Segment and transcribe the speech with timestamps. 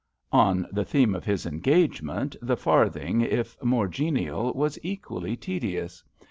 [0.33, 6.03] On the theme of his engagement, The Farthing," if more genial, was equally tedious.